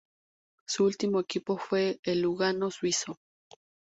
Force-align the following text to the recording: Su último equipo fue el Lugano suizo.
Su 0.65 0.85
último 0.85 1.19
equipo 1.19 1.59
fue 1.59 1.99
el 2.01 2.21
Lugano 2.23 2.71
suizo. 2.71 3.19